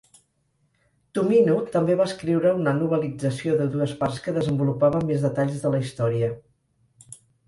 [1.17, 5.83] Tomino també va escriure una novel·lització de dues parts que desenvolupava més detalls de la
[5.85, 6.31] història.